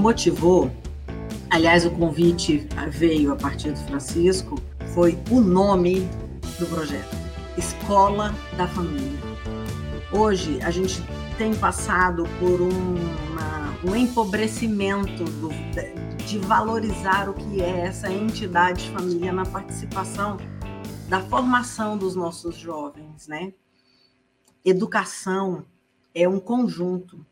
motivou, 0.00 0.70
aliás, 1.50 1.84
o 1.84 1.90
convite 1.90 2.66
veio 2.88 3.32
a 3.32 3.36
partir 3.36 3.72
do 3.72 3.78
Francisco, 3.80 4.58
foi 4.94 5.18
o 5.30 5.40
nome 5.40 6.08
do 6.58 6.66
projeto: 6.66 7.16
Escola 7.56 8.34
da 8.56 8.66
Família. 8.66 9.20
Hoje 10.10 10.60
a 10.62 10.70
gente 10.70 11.02
tem 11.36 11.54
passado 11.54 12.24
por 12.38 12.60
uma, 12.60 13.76
um 13.84 13.94
empobrecimento 13.94 15.24
do, 15.24 15.50
de 16.26 16.38
valorizar 16.38 17.28
o 17.28 17.34
que 17.34 17.60
é 17.60 17.80
essa 17.80 18.10
entidade 18.10 18.88
família 18.90 19.32
na 19.32 19.44
participação 19.44 20.38
da 21.08 21.20
formação 21.20 21.98
dos 21.98 22.16
nossos 22.16 22.56
jovens, 22.56 23.28
né? 23.28 23.52
Educação 24.64 25.64
é 26.14 26.28
um 26.28 26.40
conjunto 26.40 27.24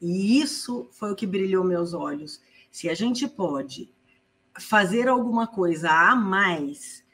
e 0.00 0.40
isso 0.40 0.88
foi 0.92 1.12
o 1.12 1.16
que 1.16 1.26
brilhou 1.26 1.64
meus 1.64 1.94
olhos. 1.94 2.40
Se 2.70 2.88
a 2.88 2.94
gente 2.94 3.26
pode 3.26 3.92
fazer 4.58 5.08
alguma 5.08 5.46
coisa 5.46 5.90
a 5.90 6.14
mais, 6.14 7.04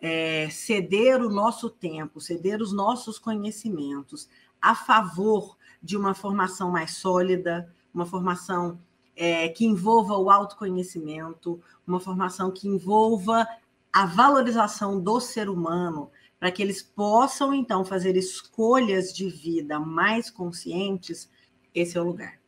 é, 0.00 0.48
ceder 0.50 1.20
o 1.22 1.28
nosso 1.28 1.70
tempo, 1.70 2.20
ceder 2.20 2.60
os 2.60 2.72
nossos 2.72 3.18
conhecimentos 3.18 4.28
a 4.60 4.74
favor 4.74 5.56
de 5.82 5.96
uma 5.96 6.14
formação 6.14 6.70
mais 6.70 6.92
sólida, 6.94 7.72
uma 7.92 8.06
formação 8.06 8.80
é, 9.16 9.48
que 9.48 9.64
envolva 9.64 10.16
o 10.16 10.30
autoconhecimento, 10.30 11.60
uma 11.86 12.00
formação 12.00 12.50
que 12.50 12.68
envolva 12.68 13.46
a 13.92 14.06
valorização 14.06 15.00
do 15.00 15.20
ser 15.20 15.48
humano, 15.48 16.10
para 16.40 16.50
que 16.50 16.62
eles 16.62 16.82
possam, 16.82 17.54
então, 17.54 17.84
fazer 17.84 18.16
escolhas 18.16 19.12
de 19.12 19.28
vida 19.28 19.78
mais 19.78 20.30
conscientes, 20.30 21.30
esse 21.74 21.96
é 21.96 22.00
o 22.00 22.04
lugar. 22.04 22.38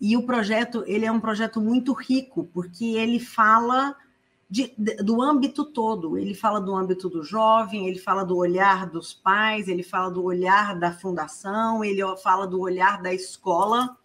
E 0.00 0.16
o 0.16 0.22
projeto, 0.22 0.84
ele 0.86 1.04
é 1.04 1.12
um 1.12 1.20
projeto 1.20 1.60
muito 1.60 1.92
rico, 1.92 2.44
porque 2.52 2.84
ele 2.84 3.18
fala 3.18 3.96
de, 4.48 4.72
do 5.02 5.20
âmbito 5.20 5.64
todo. 5.64 6.16
Ele 6.16 6.34
fala 6.34 6.60
do 6.60 6.74
âmbito 6.74 7.08
do 7.08 7.22
jovem, 7.22 7.88
ele 7.88 7.98
fala 7.98 8.24
do 8.24 8.36
olhar 8.36 8.88
dos 8.88 9.12
pais, 9.12 9.68
ele 9.68 9.82
fala 9.82 10.10
do 10.10 10.24
olhar 10.24 10.78
da 10.78 10.92
fundação, 10.92 11.84
ele 11.84 12.00
fala 12.18 12.46
do 12.46 12.60
olhar 12.60 13.02
da 13.02 13.12
escola, 13.12 13.96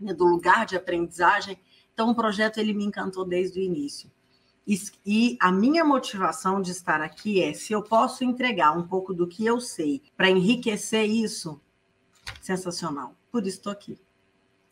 né, 0.00 0.14
do 0.14 0.24
lugar 0.24 0.64
de 0.64 0.76
aprendizagem. 0.76 1.58
Então, 1.92 2.10
o 2.10 2.14
projeto 2.14 2.58
ele 2.58 2.72
me 2.72 2.84
encantou 2.84 3.24
desde 3.24 3.58
o 3.58 3.62
início. 3.62 4.10
E, 4.66 4.80
e 5.04 5.36
a 5.40 5.50
minha 5.50 5.84
motivação 5.84 6.62
de 6.62 6.70
estar 6.70 7.00
aqui 7.00 7.42
é: 7.42 7.52
se 7.52 7.72
eu 7.72 7.82
posso 7.82 8.22
entregar 8.22 8.70
um 8.70 8.86
pouco 8.86 9.12
do 9.12 9.26
que 9.26 9.44
eu 9.44 9.60
sei 9.60 10.00
para 10.16 10.30
enriquecer 10.30 11.04
isso, 11.04 11.60
sensacional. 12.40 13.16
Por 13.32 13.46
isso 13.46 13.56
estou 13.56 13.72
aqui. 13.72 13.98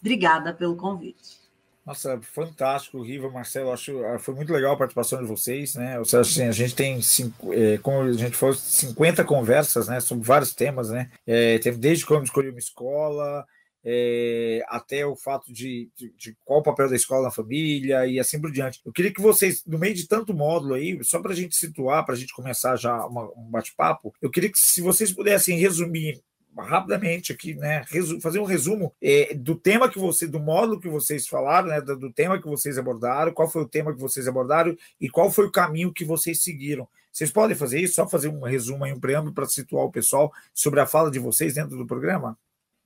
Obrigada 0.01 0.53
pelo 0.53 0.77
convite. 0.77 1.41
Nossa, 1.85 2.21
fantástico, 2.21 3.03
Riva, 3.03 3.31
Marcelo, 3.31 3.73
acho 3.73 4.05
ah, 4.05 4.19
foi 4.19 4.35
muito 4.35 4.53
legal 4.53 4.75
a 4.75 4.77
participação 4.77 5.21
de 5.21 5.27
vocês, 5.27 5.75
né? 5.75 5.99
Ou 5.99 6.05
seja, 6.05 6.21
assim, 6.21 6.43
a 6.45 6.53
gente 6.53 6.75
tem, 6.75 7.01
cinco, 7.01 7.53
é, 7.55 7.79
como 7.79 8.03
a 8.03 8.13
gente 8.13 8.37
falou, 8.37 8.55
50 8.55 9.25
conversas, 9.25 9.89
né, 9.89 9.99
sobre 9.99 10.25
vários 10.25 10.55
temas, 10.55 10.91
né? 10.91 11.11
É, 11.27 11.59
teve 11.59 11.79
desde 11.79 12.05
como 12.05 12.23
escolher 12.23 12.51
uma 12.51 12.59
escola, 12.59 13.45
é, 13.83 14.63
até 14.69 15.07
o 15.07 15.17
fato 15.17 15.53
de, 15.53 15.91
de, 15.97 16.13
de, 16.17 16.37
qual 16.45 16.61
o 16.61 16.63
papel 16.63 16.89
da 16.89 16.97
escola 16.97 17.25
na 17.25 17.31
família 17.31 18.07
e 18.07 18.21
assim 18.21 18.41
por 18.41 18.53
diante. 18.53 18.81
Eu 18.85 18.93
queria 18.93 19.13
que 19.13 19.21
vocês, 19.21 19.65
no 19.67 19.79
meio 19.79 19.95
de 19.95 20.07
tanto 20.07 20.35
módulo 20.35 20.75
aí, 20.75 21.03
só 21.03 21.19
para 21.21 21.33
a 21.33 21.37
gente 21.37 21.57
situar, 21.57 22.05
para 22.05 22.15
a 22.15 22.19
gente 22.19 22.35
começar 22.35 22.77
já 22.77 23.05
uma, 23.07 23.25
um 23.37 23.51
bate-papo, 23.51 24.15
eu 24.21 24.31
queria 24.31 24.53
que 24.53 24.59
se 24.61 24.83
vocês 24.83 25.11
pudessem 25.11 25.59
resumir 25.59 26.23
rapidamente 26.57 27.33
aqui, 27.33 27.55
né, 27.55 27.85
fazer 28.21 28.39
um 28.39 28.45
resumo 28.45 28.93
é, 29.01 29.35
do 29.35 29.55
tema 29.55 29.89
que 29.89 29.99
você, 29.99 30.27
do 30.27 30.41
módulo 30.41 30.81
que 30.81 30.89
vocês 30.89 31.29
falaram, 31.29 31.69
né, 31.69 31.81
do, 31.81 31.97
do, 31.97 32.13
tema 32.13 32.41
que 32.41 32.49
vocês 32.49 32.77
abordaram, 32.77 33.33
qual 33.33 33.49
foi 33.49 33.63
o 33.63 33.69
tema 33.69 33.95
que 33.95 34.01
vocês 34.01 34.27
abordaram 34.27 34.77
e 35.01 35.09
qual 35.09 35.31
foi 35.31 35.47
o 35.47 35.53
caminho 35.53 35.93
que 35.93 36.05
vocês 36.05 36.43
seguiram. 36.43 36.89
Vocês 37.13 37.31
podem 37.31 37.57
fazer 37.57 37.81
isso, 37.81 37.95
só 37.95 38.09
fazer 38.09 38.29
um 38.29 38.43
resumo 38.43 38.85
aí, 38.85 38.93
um 38.93 39.01
preâmbulo 39.01 39.35
para 39.35 39.47
situar 39.47 39.85
o 39.85 39.93
pessoal 39.93 40.33
sobre 40.55 40.81
a 40.81 40.87
fala 40.87 41.11
de 41.11 41.19
vocês 41.19 41.55
dentro 41.55 41.77
do 41.77 41.87
programa? 41.87 42.39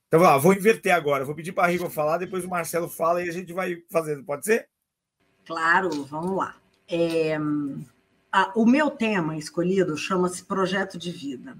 Então 0.09 0.21
vamos 0.21 0.35
lá, 0.35 0.39
vou 0.39 0.53
inverter 0.53 0.95
agora, 0.95 1.25
vou 1.25 1.35
pedir 1.35 1.53
para 1.53 1.65
a 1.65 1.71
Riva 1.71 1.91
falar, 1.91 2.19
depois 2.19 2.45
o 2.45 2.49
Marcelo 2.49 2.89
fala 2.89 3.23
e 3.23 3.29
a 3.29 3.33
gente 3.33 3.53
vai 3.53 3.83
fazendo, 3.91 4.23
pode 4.25 4.45
ser? 4.45 4.69
Claro, 5.45 5.91
vamos 6.05 6.37
lá. 6.37 6.57
É, 6.89 7.37
a, 8.31 8.53
o 8.55 8.65
meu 8.65 8.91
tema 8.91 9.37
escolhido 9.37 9.97
chama-se 9.97 10.45
Projeto 10.45 10.99
de 10.99 11.11
Vida 11.11 11.57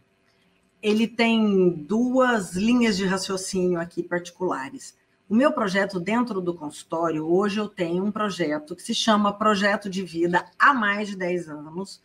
ele 0.85 1.09
tem 1.09 1.71
duas 1.71 2.53
linhas 2.53 2.95
de 2.95 3.07
raciocínio 3.07 3.81
aqui 3.81 4.03
particulares. 4.03 4.95
O 5.27 5.35
meu 5.35 5.51
projeto 5.51 5.99
dentro 5.99 6.43
do 6.43 6.53
consultório, 6.53 7.27
hoje 7.27 7.59
eu 7.59 7.67
tenho 7.67 8.05
um 8.05 8.13
projeto 8.13 8.77
que 8.77 8.83
se 8.83 8.95
chama 8.95 9.33
Projeto 9.33 9.89
de 9.89 10.03
Vida 10.03 10.45
há 10.59 10.75
mais 10.75 11.09
de 11.09 11.17
10 11.17 11.49
anos, 11.49 12.03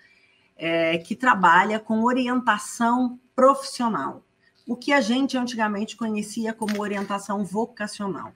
é, 0.55 0.97
que 0.97 1.13
trabalha 1.13 1.77
com 1.77 2.05
orientação 2.05 3.19
profissional, 3.35 4.23
o 4.65 4.77
que 4.77 4.93
a 4.93 5.01
gente 5.01 5.37
antigamente 5.37 5.97
conhecia 5.97 6.53
como 6.53 6.81
orientação 6.81 7.43
vocacional. 7.43 8.31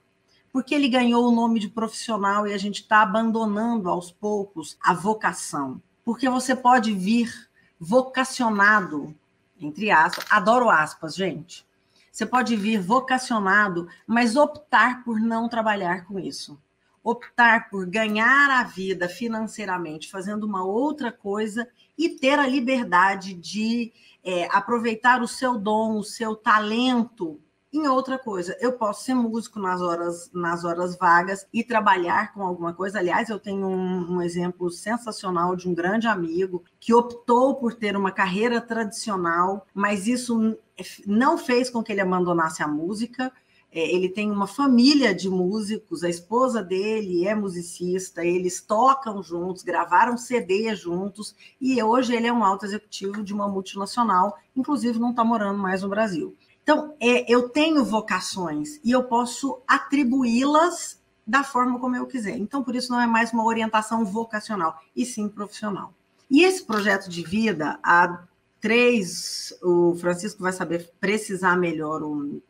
Porque 0.52 0.74
ele 0.74 0.90
ganhou 0.90 1.26
o 1.26 1.34
nome 1.34 1.58
de 1.58 1.68
profissional 1.68 2.46
e 2.46 2.52
a 2.52 2.58
gente 2.58 2.82
está 2.82 3.00
abandonando 3.00 3.88
aos 3.88 4.12
poucos 4.12 4.76
a 4.78 4.92
vocação. 4.92 5.80
Porque 6.04 6.28
você 6.28 6.54
pode 6.54 6.92
vir 6.92 7.48
vocacionado 7.80 9.14
entre 9.60 9.90
aspas, 9.90 10.24
adoro 10.30 10.68
aspas, 10.70 11.14
gente. 11.14 11.66
Você 12.10 12.24
pode 12.24 12.54
vir 12.54 12.80
vocacionado, 12.80 13.88
mas 14.06 14.36
optar 14.36 15.02
por 15.02 15.18
não 15.20 15.48
trabalhar 15.48 16.04
com 16.06 16.18
isso. 16.18 16.60
Optar 17.02 17.68
por 17.68 17.86
ganhar 17.86 18.50
a 18.50 18.62
vida 18.62 19.08
financeiramente 19.08 20.10
fazendo 20.10 20.44
uma 20.44 20.64
outra 20.64 21.10
coisa 21.10 21.68
e 21.98 22.08
ter 22.08 22.38
a 22.38 22.46
liberdade 22.46 23.34
de 23.34 23.92
é, 24.22 24.48
aproveitar 24.50 25.22
o 25.22 25.28
seu 25.28 25.58
dom, 25.58 25.98
o 25.98 26.04
seu 26.04 26.34
talento 26.36 27.40
em 27.74 27.88
outra 27.88 28.18
coisa. 28.18 28.56
Eu 28.60 28.72
posso 28.72 29.04
ser 29.04 29.14
músico 29.14 29.58
nas 29.58 29.80
horas, 29.80 30.30
nas 30.32 30.64
horas 30.64 30.96
vagas 30.96 31.46
e 31.52 31.64
trabalhar 31.64 32.32
com 32.32 32.42
alguma 32.42 32.72
coisa. 32.72 33.00
Aliás, 33.00 33.28
eu 33.28 33.38
tenho 33.38 33.66
um, 33.66 34.14
um 34.14 34.22
exemplo 34.22 34.70
sensacional 34.70 35.56
de 35.56 35.68
um 35.68 35.74
grande 35.74 36.06
amigo 36.06 36.62
que 36.78 36.94
optou 36.94 37.56
por 37.56 37.74
ter 37.74 37.96
uma 37.96 38.12
carreira 38.12 38.60
tradicional, 38.60 39.66
mas 39.74 40.06
isso 40.06 40.56
não 41.04 41.36
fez 41.36 41.68
com 41.68 41.82
que 41.82 41.90
ele 41.90 42.00
abandonasse 42.00 42.62
a 42.62 42.68
música. 42.68 43.32
É, 43.72 43.92
ele 43.92 44.08
tem 44.08 44.30
uma 44.30 44.46
família 44.46 45.12
de 45.12 45.28
músicos, 45.28 46.04
a 46.04 46.08
esposa 46.08 46.62
dele 46.62 47.26
é 47.26 47.34
musicista, 47.34 48.24
eles 48.24 48.60
tocam 48.60 49.20
juntos, 49.20 49.64
gravaram 49.64 50.16
CD 50.16 50.76
juntos, 50.76 51.34
e 51.60 51.82
hoje 51.82 52.14
ele 52.14 52.28
é 52.28 52.32
um 52.32 52.44
alto 52.44 52.64
executivo 52.64 53.24
de 53.24 53.34
uma 53.34 53.48
multinacional, 53.48 54.38
inclusive 54.54 55.00
não 55.00 55.10
está 55.10 55.24
morando 55.24 55.58
mais 55.58 55.82
no 55.82 55.88
Brasil. 55.88 56.36
Então, 56.64 56.96
é, 56.98 57.30
eu 57.30 57.50
tenho 57.50 57.84
vocações 57.84 58.80
e 58.82 58.90
eu 58.90 59.04
posso 59.04 59.60
atribuí-las 59.68 60.98
da 61.26 61.44
forma 61.44 61.78
como 61.78 61.94
eu 61.94 62.06
quiser. 62.06 62.38
Então, 62.38 62.64
por 62.64 62.74
isso, 62.74 62.90
não 62.90 63.00
é 63.00 63.06
mais 63.06 63.32
uma 63.34 63.44
orientação 63.44 64.02
vocacional, 64.02 64.80
e 64.96 65.04
sim 65.04 65.28
profissional. 65.28 65.92
E 66.30 66.42
esse 66.42 66.64
projeto 66.64 67.08
de 67.10 67.22
vida, 67.22 67.78
há 67.82 68.24
três, 68.62 69.52
o 69.62 69.94
Francisco 69.96 70.42
vai 70.42 70.52
saber 70.52 70.90
precisar 70.98 71.54
melhor 71.54 72.02
o, 72.02 72.42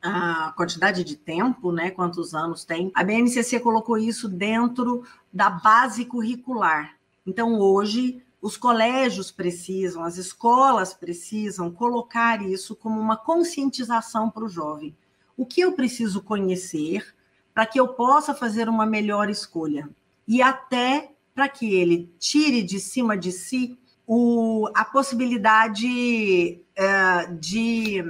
a 0.00 0.52
quantidade 0.56 1.02
de 1.02 1.16
tempo, 1.16 1.72
né? 1.72 1.90
Quantos 1.90 2.34
anos 2.34 2.64
tem. 2.64 2.92
A 2.94 3.02
BNCC 3.02 3.58
colocou 3.58 3.98
isso 3.98 4.28
dentro 4.28 5.02
da 5.32 5.50
base 5.50 6.04
curricular. 6.04 6.96
Então, 7.26 7.58
hoje, 7.58 8.22
os 8.42 8.56
colégios 8.56 9.30
precisam, 9.30 10.02
as 10.02 10.16
escolas 10.16 10.92
precisam 10.92 11.70
colocar 11.70 12.42
isso 12.42 12.74
como 12.74 13.00
uma 13.00 13.16
conscientização 13.16 14.28
para 14.28 14.44
o 14.44 14.48
jovem. 14.48 14.96
O 15.36 15.46
que 15.46 15.60
eu 15.60 15.72
preciso 15.72 16.20
conhecer 16.20 17.14
para 17.54 17.64
que 17.64 17.78
eu 17.78 17.86
possa 17.86 18.34
fazer 18.34 18.68
uma 18.68 18.84
melhor 18.84 19.30
escolha? 19.30 19.88
E 20.26 20.42
até 20.42 21.12
para 21.32 21.48
que 21.48 21.72
ele 21.72 22.12
tire 22.18 22.64
de 22.64 22.80
cima 22.80 23.16
de 23.16 23.30
si 23.30 23.78
o, 24.04 24.68
a 24.74 24.84
possibilidade 24.84 26.60
uh, 26.76 27.34
de. 27.38 28.02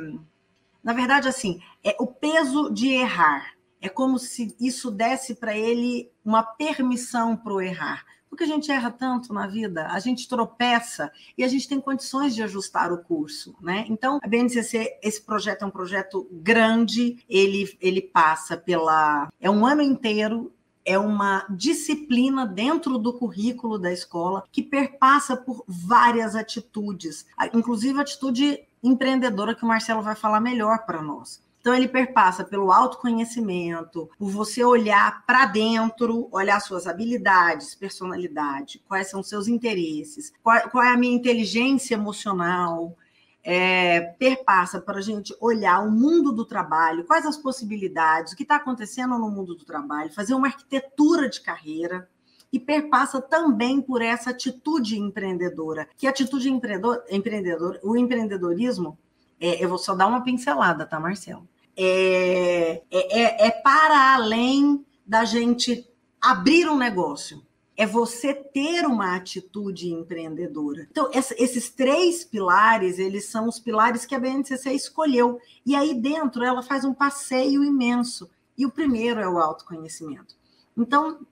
Na 0.83 0.95
verdade, 0.95 1.29
assim, 1.29 1.61
é 1.85 1.95
o 2.01 2.07
peso 2.07 2.71
de 2.71 2.89
errar. 2.89 3.53
É 3.81 3.89
como 3.89 4.19
se 4.19 4.57
isso 4.59 4.91
desse 4.91 5.35
para 5.35 5.57
ele 5.57 6.11
uma 6.25 6.43
permissão 6.43 7.37
para 7.37 7.53
o 7.53 7.61
errar 7.61 8.05
porque 8.33 8.45
a 8.45 8.47
gente 8.47 8.73
erra 8.73 8.91
tanto 8.91 9.35
na 9.35 9.47
vida, 9.47 9.89
a 9.89 9.99
gente 9.99 10.27
tropeça 10.27 11.13
e 11.37 11.45
a 11.45 11.49
gente 11.49 11.69
tem 11.69 11.79
condições 11.79 12.35
de 12.35 12.43
ajustar 12.43 12.91
o 12.91 12.97
curso, 12.97 13.55
né? 13.61 13.85
Então, 13.91 14.19
a 14.23 14.27
BNCC, 14.27 14.99
esse 15.03 15.21
projeto 15.21 15.65
é 15.65 15.67
um 15.67 15.71
projeto 15.71 16.27
grande, 16.33 17.23
ele, 17.29 17.77
ele 17.79 18.01
passa 18.01 18.57
pela. 18.57 19.31
É 19.39 19.51
um 19.51 19.67
ano 19.67 19.83
inteiro 19.83 20.51
é 20.83 20.99
uma 20.99 21.47
disciplina 21.51 22.47
dentro 22.47 22.97
do 22.97 23.13
currículo 23.13 23.79
da 23.79 23.93
escola 23.93 24.45
que 24.51 24.63
perpassa 24.63 25.37
por 25.37 25.63
várias 25.69 26.35
atitudes, 26.35 27.27
inclusive 27.53 27.99
a 27.99 28.03
atitude 28.03 28.61
empreendedora 28.83 29.55
que 29.55 29.63
o 29.63 29.69
Marcelo 29.69 30.01
vai 30.01 30.17
falar 30.17 30.41
melhor 30.41 30.87
para 30.87 31.03
nós. 31.03 31.43
Então, 31.63 31.77
ele 31.77 31.87
perpassa 31.87 32.43
pelo 32.43 32.73
autoconhecimento, 32.73 34.11
por 34.19 34.29
você 34.29 34.65
olhar 34.65 35.25
para 35.25 35.47
dentro, 35.47 36.29
olhar 36.33 36.59
suas 36.59 36.89
habilidades, 36.89 37.73
personalidade, 37.77 38.83
quais 38.89 39.09
são 39.09 39.23
seus 39.23 39.47
interesses, 39.47 40.33
qual, 40.43 40.69
qual 40.71 40.83
é 40.83 40.93
a 40.93 40.97
minha 40.97 41.15
inteligência 41.15 41.95
emocional, 41.95 42.97
é, 43.45 44.01
perpassa 44.19 44.81
para 44.81 44.99
a 44.99 45.01
gente 45.01 45.33
olhar 45.41 45.87
o 45.87 45.91
mundo 45.91 46.33
do 46.33 46.45
trabalho, 46.45 47.05
quais 47.05 47.25
as 47.25 47.37
possibilidades, 47.37 48.33
o 48.33 48.37
que 48.37 48.43
está 48.43 48.57
acontecendo 48.57 49.17
no 49.17 49.31
mundo 49.31 49.55
do 49.55 49.65
trabalho, 49.65 50.13
fazer 50.13 50.35
uma 50.35 50.49
arquitetura 50.49 51.29
de 51.29 51.41
carreira 51.41 52.09
e 52.53 52.59
perpassa 52.59 53.23
também 53.23 53.81
por 53.81 54.03
essa 54.03 54.31
atitude 54.31 54.99
empreendedora. 54.99 55.89
Que 55.97 56.09
atitude 56.09 56.51
empreendedora, 56.51 57.79
o 57.85 57.97
empreendedorismo, 57.97 58.99
é, 59.41 59.65
eu 59.65 59.69
vou 59.69 59.79
só 59.79 59.95
dar 59.95 60.09
uma 60.09 60.25
pincelada, 60.25 60.85
tá, 60.85 60.99
Marcelo? 60.99 61.52
É, 61.77 62.83
é, 62.91 63.21
é, 63.21 63.47
é 63.47 63.51
para 63.51 64.15
além 64.15 64.85
da 65.07 65.25
gente 65.25 65.87
abrir 66.21 66.69
um 66.69 66.77
negócio 66.77 67.43
é 67.77 67.87
você 67.87 68.35
ter 68.35 68.87
uma 68.87 69.17
atitude 69.17 69.89
empreendedora. 69.89 70.87
Então, 70.91 71.11
esses 71.13 71.71
três 71.71 72.25
pilares, 72.25 72.99
eles 72.99 73.25
são 73.27 73.49
os 73.49 73.59
pilares 73.59 74.05
que 74.05 74.15
a 74.15 74.21
BNCC 74.21 74.73
escolheu. 74.73 75.41
E 75.65 75.75
aí 75.75 75.95
dentro 75.95 76.45
ela 76.45 76.63
faz 76.63 76.85
um 76.85 76.95
passeio 76.95 77.65
imenso. 77.65 78.31
E 78.57 78.67
o 78.67 78.71
primeiro 78.71 79.21
é 79.21 79.29
o 79.29 79.39
autoconhecimento. 79.39 80.37
Então, 80.77 81.27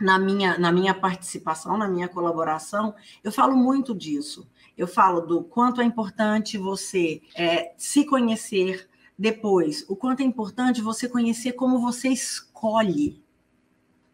na 0.00 0.18
minha, 0.18 0.56
na 0.56 0.72
minha 0.72 0.94
participação, 0.94 1.76
na 1.76 1.88
minha 1.88 2.08
colaboração, 2.08 2.94
eu 3.22 3.32
falo 3.32 3.56
muito 3.56 3.94
disso. 3.94 4.48
Eu 4.78 4.86
falo 4.86 5.20
do 5.20 5.42
quanto 5.42 5.80
é 5.80 5.84
importante 5.84 6.56
você 6.56 7.20
é, 7.36 7.74
se 7.76 8.04
conhecer, 8.06 8.88
depois, 9.18 9.84
o 9.88 9.96
quanto 9.96 10.20
é 10.20 10.24
importante 10.24 10.80
você 10.80 11.08
conhecer 11.08 11.52
como 11.52 11.80
você 11.80 12.08
escolhe 12.08 13.22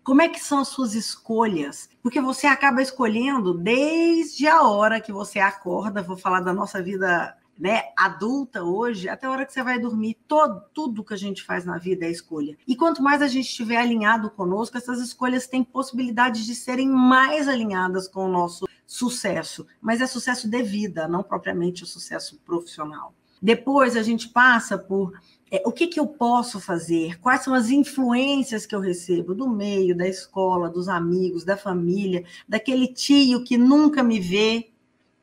como 0.09 0.23
é 0.23 0.29
que 0.31 0.41
são 0.41 0.61
as 0.61 0.69
suas 0.69 0.95
escolhas? 0.95 1.91
Porque 2.03 2.19
você 2.19 2.47
acaba 2.47 2.81
escolhendo 2.81 3.53
desde 3.53 4.47
a 4.47 4.62
hora 4.62 5.03
que 5.03 5.12
você 5.12 5.39
acorda, 5.39 6.03
vou 6.03 6.17
falar 6.17 6.41
da 6.41 6.50
nossa 6.50 6.83
vida 6.83 7.37
né, 7.59 7.83
adulta 7.95 8.65
hoje, 8.65 9.06
até 9.06 9.27
a 9.27 9.31
hora 9.31 9.45
que 9.45 9.53
você 9.53 9.62
vai 9.62 9.79
dormir, 9.79 10.17
todo, 10.27 10.62
tudo 10.73 11.05
que 11.05 11.12
a 11.12 11.17
gente 11.19 11.45
faz 11.45 11.67
na 11.67 11.77
vida 11.77 12.06
é 12.06 12.11
escolha. 12.11 12.56
E 12.67 12.75
quanto 12.75 13.03
mais 13.03 13.21
a 13.21 13.29
gente 13.29 13.49
estiver 13.50 13.77
alinhado 13.77 14.31
conosco, 14.31 14.79
essas 14.79 14.99
escolhas 14.99 15.47
têm 15.47 15.62
possibilidade 15.62 16.47
de 16.47 16.55
serem 16.55 16.89
mais 16.89 17.47
alinhadas 17.47 18.09
com 18.09 18.25
o 18.25 18.33
nosso 18.33 18.67
sucesso, 18.87 19.67
mas 19.79 20.00
é 20.00 20.06
sucesso 20.06 20.49
de 20.49 20.62
vida, 20.62 21.06
não 21.06 21.23
propriamente 21.23 21.83
o 21.83 21.87
sucesso 21.87 22.41
profissional. 22.47 23.12
Depois 23.40 23.96
a 23.96 24.02
gente 24.02 24.29
passa 24.29 24.76
por 24.76 25.12
é, 25.50 25.62
o 25.64 25.73
que, 25.73 25.87
que 25.87 25.99
eu 25.99 26.06
posso 26.06 26.61
fazer? 26.61 27.19
Quais 27.20 27.43
são 27.43 27.55
as 27.55 27.70
influências 27.70 28.67
que 28.67 28.75
eu 28.75 28.81
recebo 28.81 29.35
do 29.35 29.49
meio, 29.49 29.96
da 29.96 30.06
escola, 30.06 30.69
dos 30.69 30.88
amigos, 30.88 31.44
da 31.44 31.56
família, 31.56 32.25
daquele 32.46 32.88
tio 32.88 33.43
que 33.44 33.56
nunca 33.56 34.02
me 34.02 34.20
vê 34.20 34.70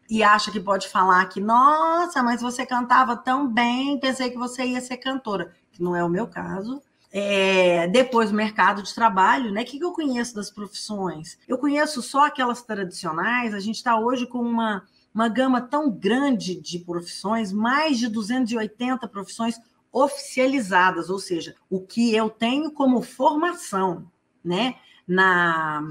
e 0.09 0.23
acha 0.23 0.51
que 0.51 0.59
pode 0.59 0.88
falar 0.88 1.25
que, 1.25 1.39
nossa, 1.39 2.21
mas 2.23 2.41
você 2.41 2.65
cantava 2.65 3.15
tão 3.15 3.47
bem, 3.47 4.00
pensei 4.00 4.29
que 4.29 4.38
você 4.38 4.65
ia 4.65 4.81
ser 4.81 4.97
cantora, 4.97 5.53
que 5.71 5.81
não 5.81 5.95
é 5.95 6.03
o 6.03 6.09
meu 6.09 6.27
caso. 6.27 6.81
É, 7.12 7.88
depois, 7.88 8.31
mercado 8.31 8.83
de 8.83 8.94
trabalho, 8.94 9.51
né? 9.51 9.62
O 9.62 9.65
que, 9.65 9.77
que 9.77 9.85
eu 9.85 9.94
conheço 9.94 10.35
das 10.35 10.51
profissões? 10.51 11.38
Eu 11.47 11.57
conheço 11.57 12.01
só 12.01 12.25
aquelas 12.25 12.62
tradicionais, 12.62 13.53
a 13.53 13.59
gente 13.59 13.77
está 13.77 13.97
hoje 13.97 14.27
com 14.27 14.39
uma, 14.39 14.83
uma 15.15 15.29
gama 15.29 15.62
tão 15.62 15.89
grande 15.89 16.59
de 16.59 16.79
profissões, 16.79 17.53
mais 17.53 17.97
de 17.97 18.09
280 18.09 19.07
profissões 19.07 19.57
oficializadas, 19.89 21.09
ou 21.09 21.17
seja, 21.17 21.56
o 21.69 21.79
que 21.79 22.13
eu 22.13 22.29
tenho 22.29 22.69
como 22.69 23.01
formação, 23.01 24.12
né, 24.44 24.75
na, 25.07 25.81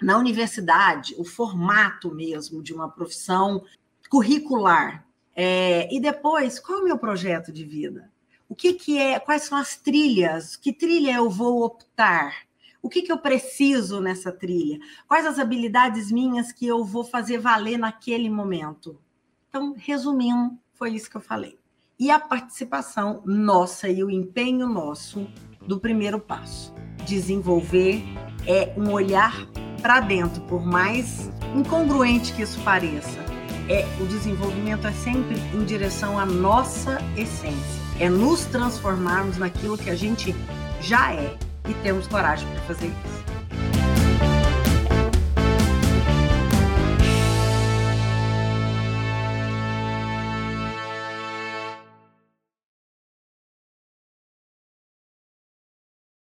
na 0.00 0.16
universidade, 0.16 1.16
o 1.18 1.24
formato 1.24 2.14
mesmo 2.14 2.62
de 2.62 2.72
uma 2.72 2.88
profissão 2.88 3.64
curricular. 4.08 5.04
É, 5.34 5.92
e 5.92 5.98
depois, 5.98 6.60
qual 6.60 6.78
é 6.78 6.82
o 6.82 6.84
meu 6.84 6.98
projeto 6.98 7.50
de 7.52 7.64
vida? 7.64 8.08
O 8.48 8.54
que, 8.54 8.74
que 8.74 8.96
é? 8.96 9.18
Quais 9.18 9.42
são 9.42 9.58
as 9.58 9.76
trilhas? 9.76 10.54
Que 10.54 10.72
trilha 10.72 11.16
eu 11.16 11.28
vou 11.28 11.64
optar? 11.64 12.45
O 12.86 12.88
que, 12.88 13.02
que 13.02 13.10
eu 13.10 13.18
preciso 13.18 14.00
nessa 14.00 14.30
trilha? 14.30 14.78
Quais 15.08 15.26
as 15.26 15.40
habilidades 15.40 16.12
minhas 16.12 16.52
que 16.52 16.64
eu 16.64 16.84
vou 16.84 17.02
fazer 17.02 17.36
valer 17.36 17.76
naquele 17.76 18.30
momento? 18.30 18.96
Então, 19.48 19.74
resumindo, 19.76 20.56
foi 20.72 20.94
isso 20.94 21.10
que 21.10 21.16
eu 21.16 21.20
falei 21.20 21.58
e 21.98 22.12
a 22.12 22.20
participação 22.20 23.22
nossa 23.24 23.88
e 23.88 24.04
o 24.04 24.10
empenho 24.10 24.68
nosso 24.68 25.26
do 25.66 25.80
primeiro 25.80 26.20
passo. 26.20 26.72
Desenvolver 27.04 28.04
é 28.46 28.72
um 28.76 28.92
olhar 28.92 29.34
para 29.82 29.98
dentro, 29.98 30.40
por 30.42 30.64
mais 30.64 31.28
incongruente 31.56 32.32
que 32.34 32.42
isso 32.42 32.60
pareça. 32.60 33.18
É 33.68 33.84
o 34.00 34.06
desenvolvimento 34.06 34.86
é 34.86 34.92
sempre 34.92 35.34
em 35.52 35.64
direção 35.64 36.20
à 36.20 36.24
nossa 36.24 37.00
essência. 37.16 37.82
É 37.98 38.08
nos 38.08 38.44
transformarmos 38.44 39.38
naquilo 39.38 39.76
que 39.76 39.90
a 39.90 39.96
gente 39.96 40.32
já 40.80 41.12
é 41.12 41.36
e 41.68 41.74
temos 41.74 42.06
coragem 42.06 42.48
para 42.50 42.60
fazer 42.62 42.86
isso. 42.86 43.35